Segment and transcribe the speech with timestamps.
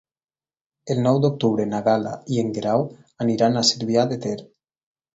[0.95, 2.89] El nou d'octubre na Gal·la i en Guerau
[3.27, 4.37] aniran a Cervià de Ter.